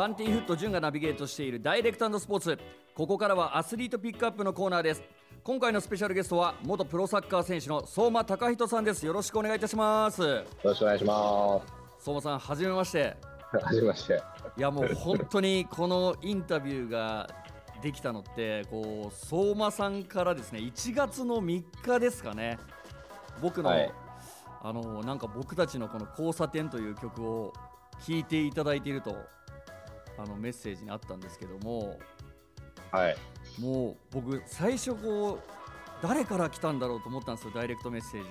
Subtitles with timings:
[0.00, 2.58] バンティーフット潤がナビゲートしているダイレクトスポーツ。
[2.94, 5.02] ここからはアスリートピックアップのコーナーです。
[5.44, 9.04] 今回のスペシャルゲストは元プロサッカー選手の相馬貴人さんです。
[9.04, 10.22] よろしくお願いいたします。
[10.22, 11.60] よろしくお願いしま
[11.98, 13.14] 相馬さんはじめまして。
[13.50, 14.22] すはじめまして。
[14.56, 17.28] いやもう本当に このインタビューが
[17.82, 22.58] できたのってこう相馬さんからですね1月の3日ですかね。
[23.42, 23.92] 僕の、はい、
[24.62, 27.52] あのなんか僕たちのこの交差点という曲を
[28.06, 29.14] 聴いていただいていると
[30.22, 31.98] あのメッセージにあったんですけども、
[32.92, 33.16] はい、
[33.58, 35.40] もう僕最初こう
[36.02, 38.28] 誰から来たんだろうと思ったんですよダイレクトメッセージ。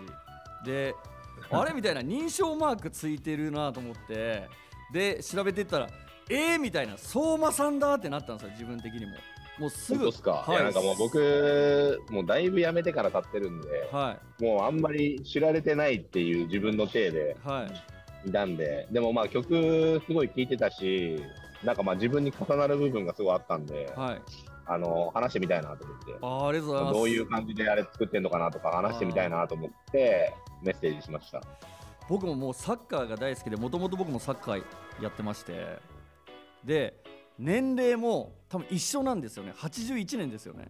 [0.71, 0.95] で
[1.52, 4.47] あれみたいな認証マークついてるなと思って。
[4.91, 5.88] で調べていったら
[6.30, 9.11] えーみたいな相馬さんだってなったんですよ自分的にも。
[9.59, 10.11] もうすぐ。
[10.11, 17.35] すか、はい、いやなんかもう僕もうだいぶやめてから買ってるんで、はい、もうあんまり知られてないっていう自分の体で
[18.25, 18.31] い。
[18.31, 21.21] たんで、はい、でもまあ曲すごい聴いてたし
[21.63, 24.21] なんかまあ自分に重なる部分がすごいあったんで、はい、
[24.65, 26.16] あの話してみたいなと思って。
[26.21, 26.93] あありがとうございます。
[26.95, 31.41] どういう感じであれ作ってんのかなとか話してみたいなと思ってメッセージしました。
[32.07, 34.63] 僕ももうサッカーが大好きでもともと僕もサッカー
[35.01, 35.79] やってまして。
[36.63, 36.95] で
[37.38, 39.53] 年齢も多分一緒なんですよね。
[39.57, 40.69] 81年ですよね。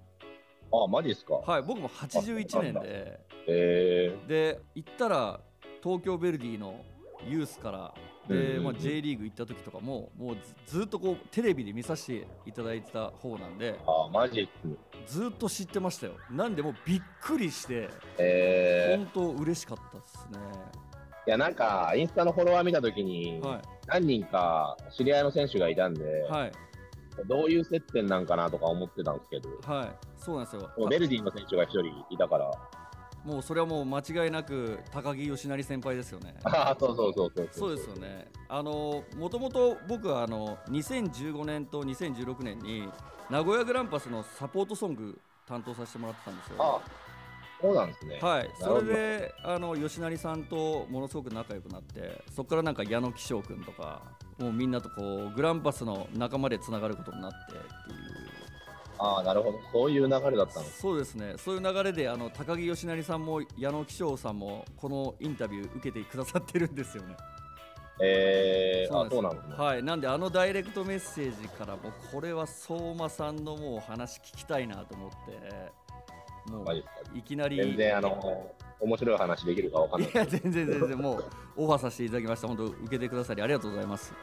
[0.72, 1.36] あマジですか？
[1.36, 3.20] はい僕も81年で。
[3.48, 5.40] えー、で行ったら
[5.82, 6.84] 東京ヴェルディの
[7.28, 7.94] ユースから
[8.30, 14.48] で、まあ、J リーグ行った時とかももうずっとこうテレビで見させていただいてた方なんであマジ
[15.08, 16.14] ずっと知ってましたよ。
[16.30, 20.40] なんでもうびっくりして、えー、本当嬉しかったですね。
[21.28, 26.52] いやなんかインスタのフォロワー見た時に、はい、何人か知り合いの選手がいたんで、はい、
[27.28, 30.70] どういう接点なんかなとか思ってたんですけど、はい、そうなんですよ。
[30.90, 32.52] ベルディの選手が1人いたから
[33.24, 36.36] もうそれはもう間違いなく高木義成先輩ですよね。
[36.44, 38.32] あそうそうそうそうそうですよね。
[38.48, 42.90] あのもともと僕はあの2015年と2016年に
[43.30, 46.56] 名古屋グランパスのサポートソング担当させてもらってたんですよ。
[46.60, 46.82] あ
[47.62, 48.20] そうなんですね。
[48.22, 48.50] はい。
[48.58, 54.02] それであの吉成さんとものすごく仲良くなって、そこからなんか矢野気象君とか
[54.38, 58.09] もうみんなとこうグランパスの仲間でつながることになってっていう
[59.00, 59.60] ああ、なるほど。
[59.72, 61.36] そういう流れだったのそうですね。
[61.38, 67.16] そういう流れで、あの高木義成さんも矢野気象さんも、このインタビュー受けてくださってるんですよね。
[68.02, 69.56] えー、そうなんですね。
[69.58, 75.90] はい、なんで、あのダイレクトメッセージからも、これは相馬さんのもう話聞きたいなと思って。
[76.50, 80.12] もういきなり全然あの面白い話できるかわかんない。
[80.12, 81.26] いや全然全然もう
[81.58, 82.48] オファーさせていただきました。
[82.48, 84.14] 本当受けてくださりありがとうございます。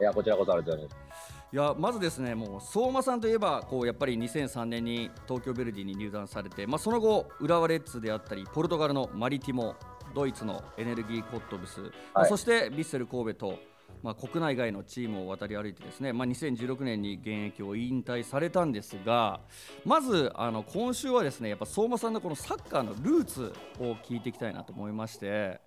[0.00, 1.43] いやこちらこそありがとうございます。
[1.54, 9.76] いやまずですねもう相馬さんといえばこうやっぱり2003年に東京ヴェルディに入団されて、まあ、その後浦和レッズであったりポルトガルのマリティモ
[10.16, 13.58] ドイツのエネルギーコットブス、はい、まあ、そしてヴィッセル神戸と、
[14.02, 19.38] まあ、国内外のチームを渡り歩いてですね、まあ、2016年に現役を引退されたんですが
[19.84, 25.60] まずあの今週はですねやっぱ相馬さんのこのサッカーのルーツを聞いていきたいなと思いまして。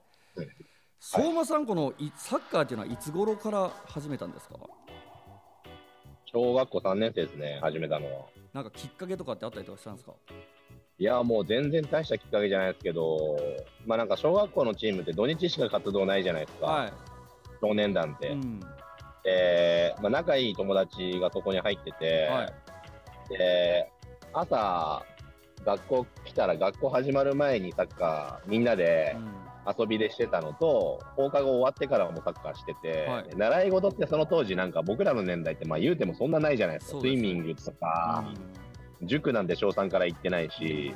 [1.00, 4.56] 相馬さん、このサッカーっていうのはいつ頃から始めたんですか？
[6.32, 8.26] 小学校3年生ですね、始めたのは。
[8.54, 10.12] なんかきっかけとかってあったりとかしたんですか？
[11.00, 13.38] いや、もう全然大したきっかけじゃないですけど、
[13.86, 16.94] まあなんか小学校のチームって土日しか活動ないじゃないですか、はい、
[17.62, 18.30] 少年団って。
[18.30, 18.60] うん、
[19.24, 22.54] で、まあ、仲いい友達がそこに入ってて、はい、
[23.30, 23.90] で、
[24.34, 25.06] 朝、
[25.64, 37.02] 学校来たら学校始まる前にサッカーみんなで、うん遊びでしてたのと、放課後終わってからもサッカーしてて、はい、習い事ってその当時なんか僕らの年代ってまあ言うてもそんなないじゃないですか。
[37.02, 38.26] スイミングとか、
[39.02, 40.94] うん、塾なんて小3から行ってないし、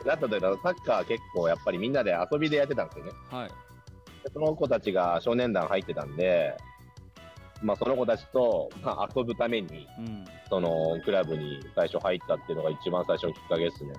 [0.00, 3.12] うん、だったらサッカー結構やっぱりみんなで遊びでやってたんですよね。
[3.30, 3.50] はい、
[4.32, 6.56] その子たちが少年団入ってたんで、
[7.62, 13.92] まあ、その子たちと、まあ、遊ぶために、うん、そのクラブに最初入ったっていうのが一番最初のきっかけですね。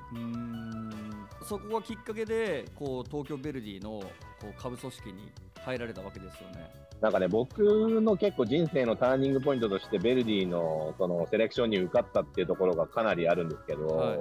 [1.48, 4.10] そこがきっかけでこう東京ヴェルディのこ
[4.50, 5.32] う下部組織に
[5.64, 6.72] 入られたわけですよね。
[7.02, 7.60] なんかね、僕
[8.02, 14.20] の結構人生のターニングポイントとして、ヴェルディのそのセレクションに受かったっていうところがかなりあるんですけど、はい、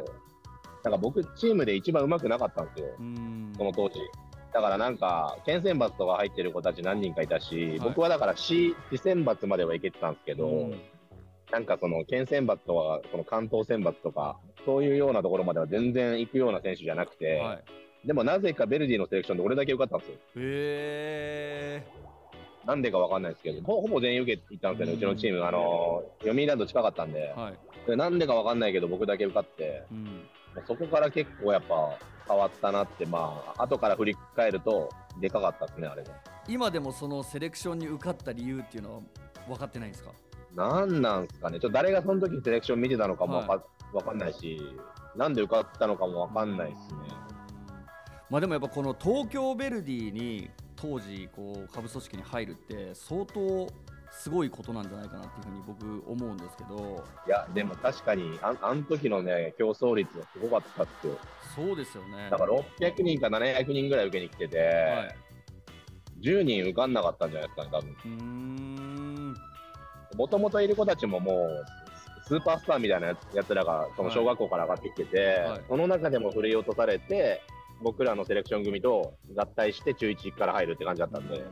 [0.82, 2.88] なんか僕、チームで一番うまくなかったんですよ、
[3.56, 4.00] その当時。
[4.52, 10.70] だからなんか、県選抜とか入ってる子たち何人かいたし、はい、僕はだから市市選抜までは行けてたんですけど、
[11.52, 20.16] なんかその県選抜とか、その関東選抜とか、そういうようなところまでは全然行くような選手じゃなくて、はい、でもなぜかベルディのセレクションで俺だけ受かったんですよ。
[20.36, 22.66] へー。
[22.66, 25.44] なんでかわかんないですけど、ほぼ全員受けていったんですよね、うちのチーム。
[25.44, 27.34] あの、読売ランド近かったんで。
[27.36, 29.84] はい、でなんでかわかんないけど、僕だけ受かって。
[29.90, 30.26] うん
[30.68, 31.98] そこから結構やっぱ
[32.28, 34.88] 変わったなって、まあ後から振り返ると、
[35.20, 36.12] でかかったですね、あれが。
[36.46, 39.00] 今でもそのセレクションに受かった理由っていうのは
[39.48, 40.12] 分かってないんですか？
[40.54, 44.60] なんなんですかね、ちょっと誰がその時セレクション見てたのかも分か,、はい、かんないし、
[45.16, 46.98] なんで受かったのかも分かんないですね。
[48.30, 53.68] まあ、でもやっぱこの東京ヴェルディに当時こう下部組織に入るって相当
[54.10, 57.04] すごいことなんじゃないかなっていうふうに僕思うんですけど。
[57.26, 61.18] いやでも確かにああの時のね競争率はすごかったっすよ。
[61.54, 62.28] そうですよね。
[62.30, 65.16] だから600人か700人ぐらい受けに来てて、はい、
[66.22, 68.73] 10人受かんなかったんじゃないですかね多分
[70.16, 71.64] もともといる子たちももう
[72.26, 75.50] スーパースターみたいなやつらがその小学校から上がってきてて、はい。
[75.50, 77.42] はい、その中でも振り落とされて
[77.82, 81.44] 僕らのセレクション組と合体して中1から入るって感じだったんで、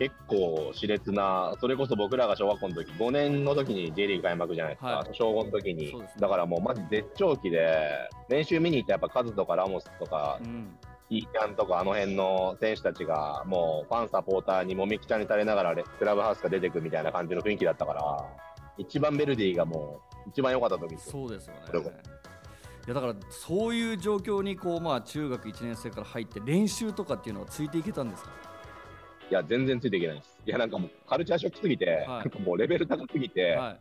[0.00, 7.86] 結構熾烈な、それこそ僕らが小学校の時5年の時に J リーグ開幕じゃないですか、はい、小5の時に、ね、だからもうマジ絶頂期で、
[8.30, 10.74] 練習見に行ったやっぱカズとかラモスとか、うん、
[11.10, 18.24] イーキャンとかあの辺の選手たちが、もうファンサポーターにもみくちゃにされながらクラブハウスが出てくみたいな感じの雰囲気だったから、
[18.78, 21.60] 一番ベルディがもう、一番良かった時そうですよね。
[22.86, 28.30] いやだからそういう状況にこうまあ中学1年生から入って練習とかっていうのはついていけたんですか？
[29.30, 30.40] いや全然ついていけないです。
[30.46, 33.80] いやなんかもうカルチャーショックすぎて、はい、なんかもうレベル高すぎて、はい、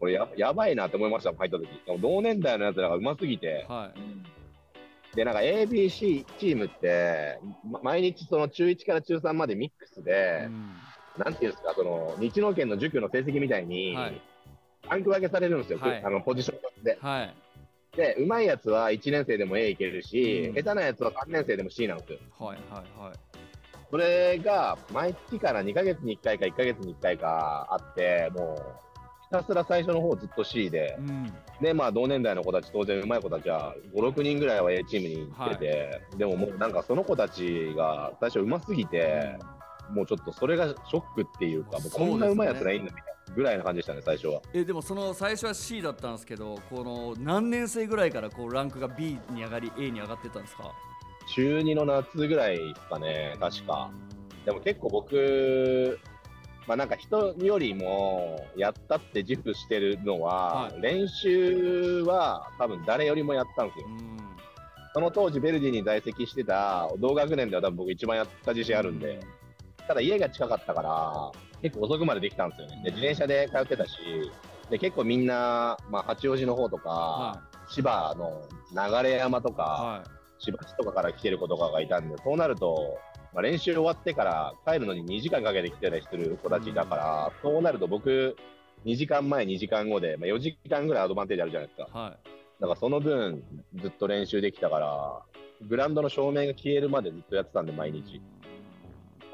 [0.00, 1.68] これややばいなって思いました入った時。
[2.00, 3.98] 同年代のやつらがうますぎて、はい、
[5.16, 10.74] でなんか ABC チームって、ま、毎日その中1から中3までミックスで、うん、
[11.24, 14.20] なんていうんですかその日農研の塾の成績みたいに、はい、
[14.90, 16.98] ランク分けされるんですよ、あのポジションで。
[17.00, 17.34] はい
[17.96, 22.18] で、うまいやつは1年生でも A いけるし、うん、下手なやつは3年生でも C なんですよ。
[22.38, 23.12] はいはいはい。
[23.90, 28.95] それが毎月から2ヶ月に1回か1ヶ月に1回かあって、もう
[29.26, 39.36] ひたすら最初の方ずっと C で、うん、で、まあ同年代の子たち、当然うまい子たちは5、6人ぐらいは A チームに行ってて、はい、でももうなんかその子たちが最初うますぎて、
[39.90, 43.12] うん、もうちょっとそれがショックっていうか、もうこんなうまいやつないんだみたいな。
[43.34, 44.40] ぐらいな感じでしたね最初は。
[44.54, 50.72] えでもその最初は C だったんですけどこの何年生ぐらいからこうランクが B に上がり A に上がってたんですか？
[51.34, 53.90] 中2の夏ぐらいですかね確か。
[54.44, 55.98] でも結構僕
[56.66, 63.86] まあなんか人よりもやったって自負してるのは、はい、練習は多分誰よりもやったんですよ。
[64.94, 69.20] その当時ベルディに在籍してた同学年では多分僕一番やった自信あるんで、
[69.86, 71.32] ただ家が近かったから、
[71.62, 72.82] 結構遅くまでできたんですよね。
[72.84, 73.92] で、自転車で通ってたし、
[74.70, 78.42] で、結構みんな、まあ、八王子の方とか、はい、千葉の
[79.02, 82.98] 流山とか、はい、千葉市とかから来てる子とかがいたんで、そうなると、
[83.36, 88.34] まあ、練習終わってから帰るのに2時間かけて来てたりする子たちだから、うん、そうなると僕、
[88.86, 91.98] 2時間前、2時間後で、まあ、4時間ぐらいアドバンテージあるじゃないですか。
[91.98, 92.18] はい、
[92.60, 93.44] だからその分、
[93.74, 95.22] ずっと練習できたから、
[95.68, 98.22] グラウンドの照明が消えるまでずっとやってたんで、毎日。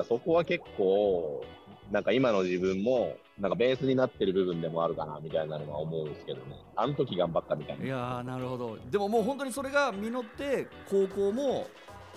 [0.02, 1.44] そこは結構、
[1.92, 7.84] なんか今の自分も、なんかベースになってる部分でもあるかなみたいなのは思うんですけどね、あの時頑張ったみたいな。
[7.84, 11.68] いやなるほど、でももう本当にそれが実って、高校も、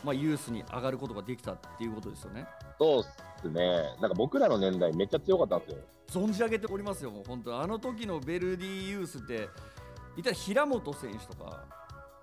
[0.05, 2.47] まあ、ユースに上がることができたっていうことですよね。
[2.79, 3.03] そうっ
[3.41, 6.23] すね、なんか僕らの年代、めっちゃ強かったんですよ。
[6.27, 9.49] 存じ上げておりますよ、もう本当、あの時のベルディユースって、
[10.15, 11.63] いたら平本選手とか。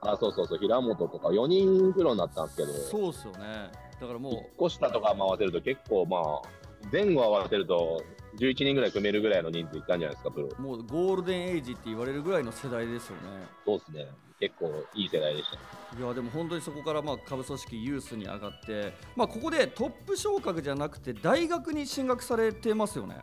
[0.00, 3.70] あそうそうそう、平本とか、4人プロになったんですけど、そうっすよね。
[4.00, 4.32] だからもう。
[4.32, 6.42] 1個下とか回せると結構まあ、
[6.90, 8.02] 前後合わせると
[8.38, 10.48] 11人ぐらい組めるぐらいの人数いったんじゃないですか、プロ。
[10.58, 13.46] もうゴールデンエイジって言われるぐらいの世代ですよね。
[13.64, 14.06] そうですね。
[14.40, 15.56] 結構いい世代でした、
[15.96, 23.18] いやでも本当にそこからまあ下部組織ユースに上がって、まあ、ここでトップ昇格じゃなくて大学に進学されてますよね。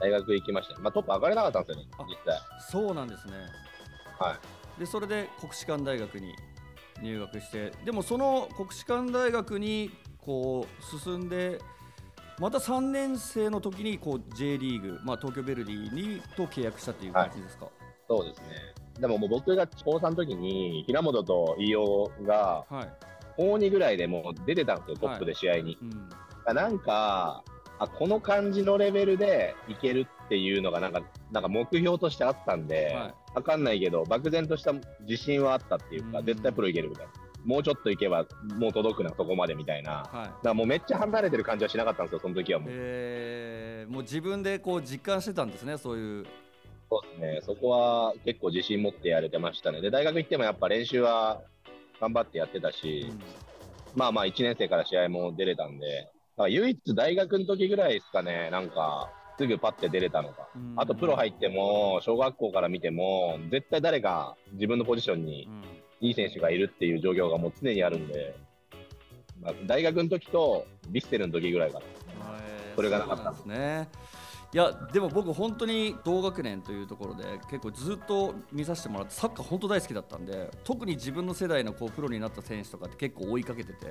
[0.00, 2.40] 大学行きました、まあ、トップ上がれなかったんですよね、実際。
[2.72, 3.34] そうなんですね。
[4.18, 4.80] はい。
[4.80, 6.34] でそれで国士舘大学に
[7.00, 11.60] 入学してでもその国士舘大学にこう進んで
[12.38, 17.74] また3年生の時にこう J リーグ、まあ、東京ヴェルディにと契約したっていう感じですか、はい、
[18.08, 18.44] そうですね。
[19.00, 22.64] でももう僕が高3の時に平本と飯尾が
[23.36, 25.62] 高2ぐらいでもう出てたんですよ、トップで試合に。
[25.62, 25.76] はい
[26.50, 27.42] うん、なんか
[27.78, 37.12] あこの感じのレベルでいけるっていうのがなんかなんか目標としてあったんで、はい、わかんないけど漠然とした自信はあったっていうか、うん、絶対プロいけるみたいな。
[37.44, 42.68] もうちょっと行けばもう届くな、そこまでみたいな、はい、だからもうめっちゃ離れてる感じはしなかったんですよ、その時はもう。
[42.72, 46.26] えー、もう自分でこう実感してたんですね、そういう。
[46.90, 49.80] そうですね、そこは結構自信持ってやれてましたね。
[49.80, 51.42] で、大学行ってもやっぱ練習は
[52.00, 53.20] 頑張ってやってたし、うん、
[53.94, 56.12] まあまあ1年生から試合も出れたんで、だか
[56.44, 65.48] ら唯一大学の時ぐらいですかね、なんか、すぐパッて出れたのか、うん、あとプロ入っても、小学校から見ても、絶対誰か自分のポジションに
[66.00, 68.36] いい選手がいるっていう状況がもう常にあるんで、
[69.40, 71.84] まあ、大学の時とビステルの時ぐらいかな、
[72.76, 73.88] それがなかったんですね。
[74.52, 83.88] いやでも僕本当に同学年というところで結構ずっと見させてもらってサッカー本当大好きだったんで特に自分の世代のこうプロになった選手とかって結構追いかけてて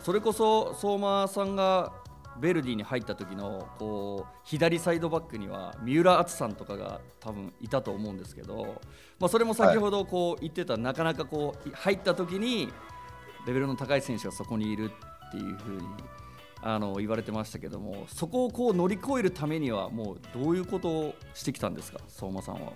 [0.00, 1.92] それこそ相馬さんが
[2.40, 8.80] ベルディに入った時のこう左サイドバックには三浦敦さんとかが多分いたと思うんですけど、
[9.18, 12.68] まあ、それも先ほどこう言ってた、なかなかこう入った時に
[13.46, 14.90] レベルの高い選手がそこにいる
[15.28, 15.86] っていうふうに
[16.62, 22.72] あの言われてましたけどもそこをこう乗り越えるためにはもうどういうことをしてきたんですか相馬さんは？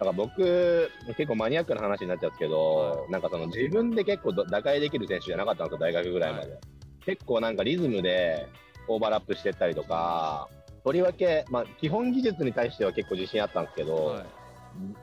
[0.00, 6.52] だから僕、結構マニアックな話になっちゃうんですけど、はい、なんかその自分で結構打開できる選手じゃなかったんですよ、大学ぐらいまで。
[6.52, 6.60] はい、
[7.04, 8.46] 結構なんかリズムで
[8.88, 10.48] オーバーラップしてったりとか、
[10.84, 14.24] とりわけ、まあ、基本技術に対しては結構自信あったんですけど、はい、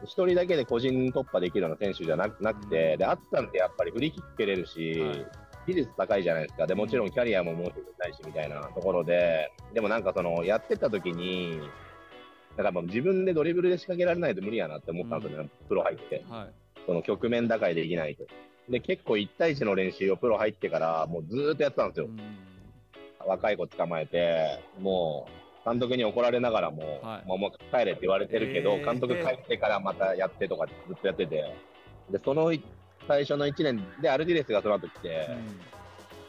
[0.03, 5.03] 1人だけで個人突破できるような選手じゃなくて、うん、であったんってやっぱり振り切ってれるし、
[5.67, 6.67] 技術高いじゃないですか。
[6.67, 11.59] で、もちろんキャリアももう一つないしみたいなところで、でもなんかその、やってた時に、
[12.55, 16.23] だから自分でドリブルで仕掛けられないと無理やなって思ったんですよね、うん、プロ入って。
[16.29, 16.53] はい、
[16.85, 18.25] その局面打開できないと。
[18.69, 22.05] で、結構1対1の練習をプロ入ってから、もうずっとやってたんですよ。
[22.05, 22.19] うん、
[23.25, 25.27] 若い子捕まえて、も
[25.65, 31.55] う、監督に怒られながらも、はい、もう帰れって言われてるけど、えー、監督帰ってからまたやってとかずっとやってて、
[32.11, 32.53] で、その
[33.07, 35.59] 最初の1年でアルディレスがその後来て、うん、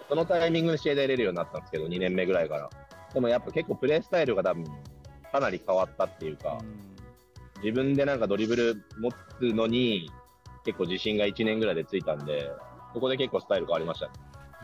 [0.09, 2.71] そのタイミングで試合で出れるようになったんですけど、2年目ぐらいから。
[3.13, 4.65] でもやっぱ結構プレースタイルが多分
[5.33, 10.11] かなり変わったっていうか、うん、自分でなんかドリブル持つのに
[10.65, 12.51] 結構自信が1年ぐらいでついたんで、
[12.95, 14.13] そこで結構スタイル変わりましたね。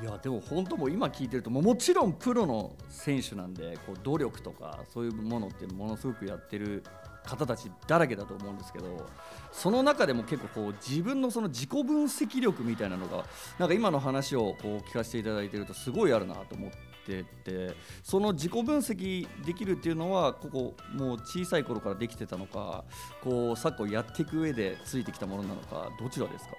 [0.01, 6.83] いやでも本当も今聞いてるともちろんプロの選手なんでこう努力とかそういうものってものすごくやってる
[7.25, 9.07] 方たちだらけだと思うんですけど
[9.53, 13.27] その中でも結構こう自分のその自己分析力みたいなのが
[13.59, 16.71] なんか今の話をこう聞かせていただいてるとすごいあるなと思っ
[17.07, 22.85] ててその自己分析できるっていうのはここもう小さい頃からできてたのか
[23.23, 26.55] こうサッカーをやっていく上でついてきたものなのかどちらですか？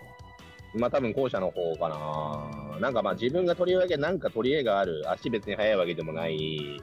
[0.75, 2.62] まあ多分後者の方かな。
[2.79, 6.81] なんかまあ自分がとりわけなんか取り柄がある、足別に速いわけでもない、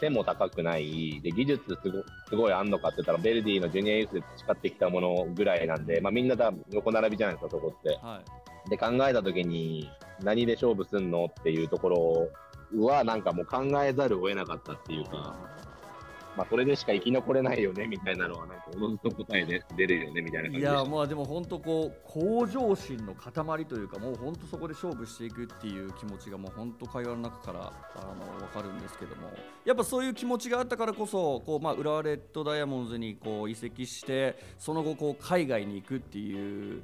[0.00, 7.98] 背も高くない、で技術すごすごいあんのかって言ったら、ベルディのジュニアユースで培ってきたものぐらいなんで、まあ、みんな多分横並びじゃないですか、そこって。
[8.02, 8.20] は
[8.66, 9.90] い、で、考えたときに、
[10.22, 15.36] 何で勝負すんのっていうところは、なんかもう考えざるを得なかったっていうか、
[16.36, 29.30] まあ、それでしか生き残れないよねみたいなのは、なんかおのずと答えで出るよねみたいな感じいや、まあでも本当こう、向上心の塊というか、もう本当そこで勝負していくっていう気持ちが、もう本当、会話の中からあの分かるんですけども、
[29.64, 36.82] やっぱそういう気持ちがあったからこそ、こうまあ、浦和レッドダイヤモンドズにこう移籍して、その後こう、海外に行くっていう。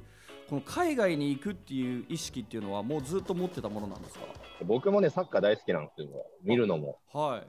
[0.49, 4.25] この海外に行くっていう意識っていうのはもうずっと持ってたものなんですか？
[4.65, 6.07] 僕もねサッカー大好きなんですよ。
[6.43, 6.97] 見るのも。
[7.13, 7.47] はい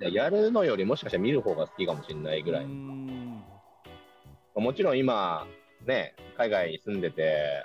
[0.00, 2.66] やるのよりもしかしたら見る方が好きかもしれないぐらい。
[2.66, 3.42] も
[4.74, 5.46] ちろん今、
[5.86, 7.64] ね、海外に住んでて、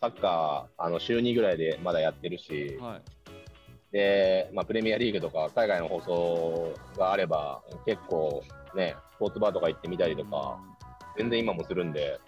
[0.00, 3.02] サッカー、あの週2ぐらいでまだやってるし、はい、
[3.92, 8.42] で、まあ、プレミアリーグとか海外の放送があれば、結構
[8.74, 10.58] ね、スポーツバーとか行ってみたりとか、
[11.16, 12.18] 全然今もするんで、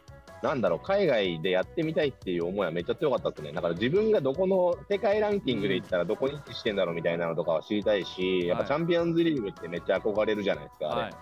[0.42, 3.52] なんだろう、海外でやってみたいっていう思いはめっちゃ強かったですね。
[3.52, 11.12] だから自分がどこの世界ランキングで言ったらどこに位置してんだろうみたいなのとかは知りたいし、やっぱチャンピオンズリーグってめっちゃ憧れるじゃないですか、はい、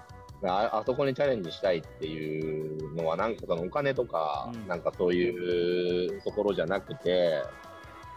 [0.45, 7.43] ああそこにチャレンジしたいっていうのは、なんかそのお金とか、なんかそういうところじゃなくて、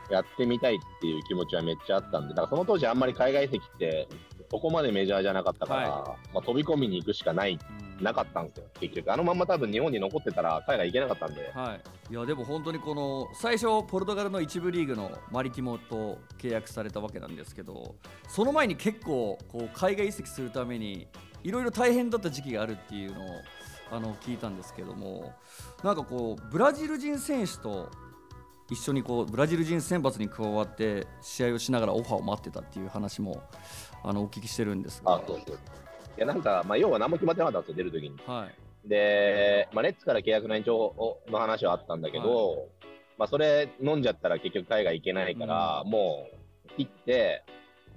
[0.10, 4.08] やってみたいっていう気持ちはめっちゃあったんで、だからその当時あんまり海外籍って
[4.52, 7.58] そこまでメジャーじゃなかったから、はい、まあ、飛び込みに行くしかない
[8.02, 9.14] なかったんですよ、結局。
[9.14, 11.52] あのまま多分日本に残ってたら、海外行けなかったんで。
[11.54, 11.76] は
[12.10, 17.96] い、いやでも本当にこの最初、ポルトガルの一部リーグのマリティモと契約されたわけなんですけど、
[18.28, 21.08] その前に結構こう海外移籍するために、
[21.44, 23.28] いろいろ大変だった時期があるっていうのを
[23.92, 25.34] あの聞いたんですけども、
[25.84, 27.90] なんかこう、ブラジル人選手と
[28.70, 33.44] 一緒にこうブラジル人選抜に加わって試合をしながらオファーを待ってたっていう話も
[34.04, 35.16] あのお聞きしてるんですが。
[35.16, 35.60] あそうそう
[36.18, 38.16] いや、なんか、まあ、要は何も決まってなかったんですよ、出るときに。
[38.26, 38.48] は
[38.86, 42.60] い、で、まあ、レッツから契約の延長の話はあったんだけど、はい、
[43.18, 46.28] まあ、それ飲んじゃったら結局海外行けないから、うん、も
[46.66, 47.44] う切って、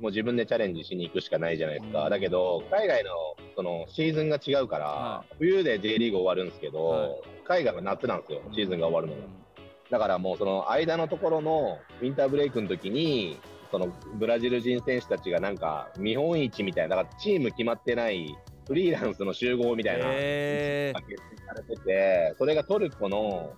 [0.00, 2.04] もう自分でチャレンジしに行くしかないじゃないですか。
[2.04, 3.10] うん、だけど、海外の
[3.54, 9.28] そのシーズンが違うから、はい、冬で J リーグ終わるんですけど、海外は夏なんですよ、シーズンが終わるのが。
[9.90, 13.38] だからもうその間のところのウィンターブレイクの時に、
[13.70, 20.92] そのブラジル人選手たちがなんか見本市みたいな、だからチーム決まってないフリーランスの集合みたいな、され
[21.68, 23.54] てて、それがトルコの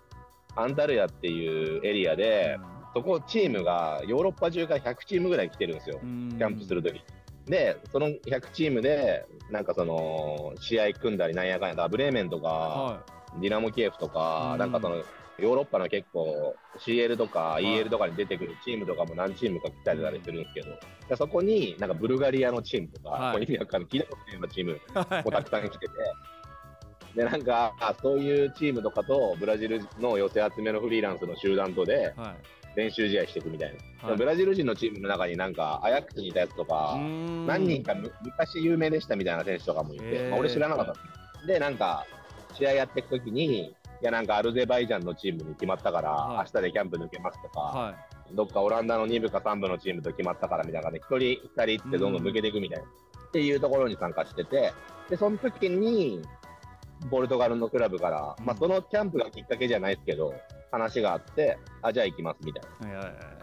[0.56, 2.58] アンタルヤっていうエリアで、
[2.94, 7.02] そこチームがヨーロッパ中から100チームぐらい来てるんですよ、キャンプするとき。
[7.46, 13.00] で、その100チームで、なんかその、試合組んだりなんやかんや、ブレーメンとか、は
[13.38, 15.02] い、ディナモキエフとか、なんかその、
[15.38, 24.80] ヨーロッパの結構 CL とか EL とかに出てくるチームとかも何チームか来たりするんですけど、そこになんかブルガリアのチームとか、はい、意味わかんない聞いたことないようなチーム
[25.24, 25.88] もたくさん来てて、
[27.14, 32.14] でなんかそういうチームとかとブラジルの寄せ集めのフリーランスの集団とで、
[32.74, 36.96] 練習試合していくみたいな、はい、ブラジル人のチームの中になんかアヤックスにいたやつとか
[37.46, 40.86] 何人か昔有名でしたみたいな選手とかもいて、まあ、俺知らなかっ
[41.40, 42.06] たでなんか
[42.54, 54.72] 試合やっていくときにいやなんかアルゼバイジャンのチームに決まったから、はい、明日でキャンプ抜けますとか、はい、どっかオランダの2部か3部のチームと決まったからみたいな感じで、1人、2人ってどんどん抜けていくみたいな、っていうところに参加してて、
[55.08, 56.22] で、その時に、
[57.10, 60.34] ポルトガルのクラブから、うん、まあ、そのキャンプがきっかけじゃないですけど、
[60.70, 62.88] 話があって、あ、じゃあ行きますみたいな。
[62.88, 63.38] はいはいはい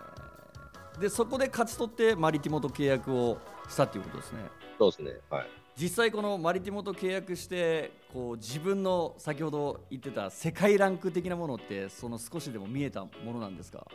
[1.00, 4.40] でそこで勝ち取ってマリティモと契約をしたっていうことですね。
[4.80, 5.12] そうですね。
[5.30, 5.48] はい。
[5.78, 13.86] 実際このマリティモと契約してこう自分の先ほど言ってた世界ランク的なものってその少しでも見えたものなんですか？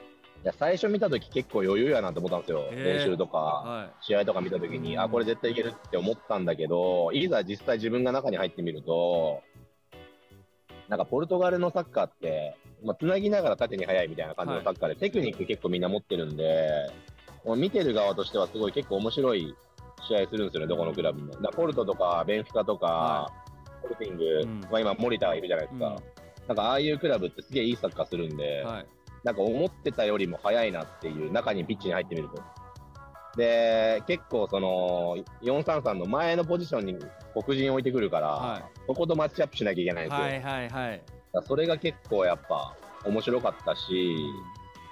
[0.43, 9.43] いや最初見た時結構余裕やなと思ったんですよ、練習とか、はい、試合とか見た時に、あこれ絶対いけるって思ったんだけどいざ実際自分が中に入ってみると
[10.89, 16.91] なんかポルトガルのサッカーって、まあ、つなぎながら縦に速いみたいな感じのサッカーで、はい、テクニック結構みんな持ってるんで
[17.57, 19.55] 見てる側としてはすごい結構面白い
[20.07, 21.33] 試合するんですよね、どこのクラブも。
[21.35, 23.33] だポルトとかベンフィカとか、は
[23.79, 25.97] い、ポルティング、うん、まあ、今、森田がいるじゃないですか、うん、
[26.49, 28.87] なんかああいうクラブってすげえいいサッカーするんで、はい、
[29.25, 32.43] なんか思ってたよりも速いなっていう、中にピッチに入ってみると。
[33.37, 36.97] で、結構その、433の前のポジションに
[37.33, 40.25] 黒人置いてくるから、はい、そことマッチアップしなきゃいけないんですよ。
[40.25, 41.03] はいはいはい、
[41.47, 44.17] それが結構やっぱ面白かったし、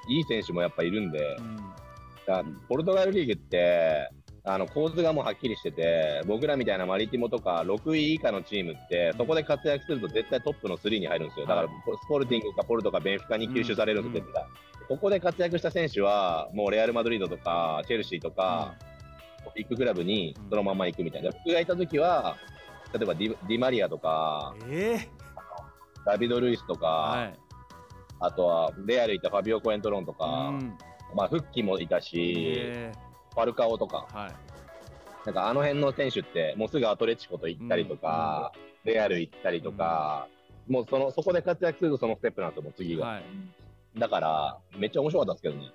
[0.07, 4.11] うん、いい選手もやっぱいるんで、うん、ポルトガルリーグって、
[4.49, 11.47] あの構図がもうはっきりしてて、僕らみたいなマリティモとか6位以下のチームって、そこで活躍すると絶対トップの3に入るんですよ。
[11.47, 14.33] だから、スポルティングかポルトかベンフィカに吸収されるんですよ、
[14.89, 18.75] ここで活躍した選手は、もうレアル・マドリードとか、チェルシーとか、
[19.55, 21.31] ビッグクラブにそのまま行くみたいな。
[21.31, 22.37] 僕がいた時は、
[22.95, 25.09] 例えばディディマリアとか、えー、
[26.07, 27.35] ダビド・ルイスとか、はい、
[28.21, 30.79] あとはレアルいたファビオ・コエントロンとか、うん、
[31.15, 33.09] まあ、フッキーもいたし、えー。
[33.39, 34.35] ファルカオとか、はい、
[35.29, 38.51] なんかあの辺の選手って、もうすぐアトレチコと行ったりとか、
[38.87, 40.27] うん、レアル行ったりとか、
[40.67, 43.07] うん、もうそのそこで活躍するとそのステップなんですよ、もう次が。
[43.07, 43.25] はい、
[43.99, 45.71] だから、めっちゃ面白かったですけどね。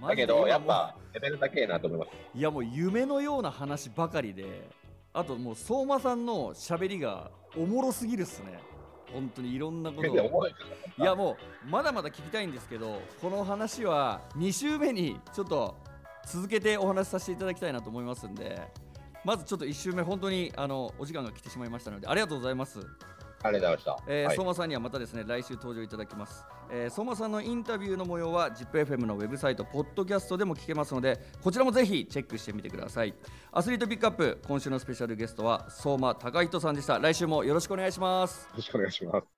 [0.00, 2.10] だけど、やっぱ、レベル高いなと思います。
[2.38, 4.68] いや、もう夢のような話ばかりで、
[5.12, 8.60] あともう、相馬さんのしゃべりがおもろすぎるっすね。
[9.12, 15.76] 本当にいろんなことをいやもうまだまだ聞きたいんですけどこの話は2週目にちょっと
[16.32, 18.60] 続けてお話しさせていただきたいなと思いますんで
[19.24, 22.80] まずちょっと1周目本当にあのお時間が来てしまいましたのでありがとうございます。
[23.42, 33.14] ありがとうございました、えーはい、相馬さんにはまたですね来週登場いただきます、えー、相馬さんのインタビューの模様は ZIPFM のウェブサイトポッドキャストでも聞けますのでこちらもぜひチェックしてみてください。
[33.52, 36.98] アスリートピックアップ今週のスペシャルゲストは相馬貴人さんでした。
[36.98, 38.46] 来週もよろしくお願いします。
[38.46, 39.37] よろしくお願いします